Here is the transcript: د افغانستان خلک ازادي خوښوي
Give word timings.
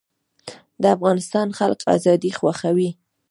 د 0.81 0.83
افغانستان 0.95 1.47
خلک 1.59 1.79
ازادي 1.95 2.31
خوښوي 2.37 2.89